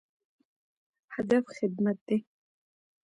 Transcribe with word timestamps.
هدف 1.15 1.43
خدمت 1.59 1.97
دی 2.07 2.17